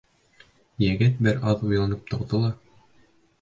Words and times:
Егет 0.83 1.21
бер 1.27 1.37
аҙ 1.51 1.61
уйланып 1.67 2.09
торҙо 2.15 2.41
ла: 2.47 2.51